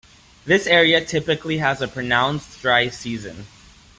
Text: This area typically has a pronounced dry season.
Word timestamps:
This 0.45 0.65
area 0.65 1.05
typically 1.05 1.59
has 1.59 1.79
a 1.79 1.87
pronounced 1.87 2.59
dry 2.59 2.89
season. 2.89 3.45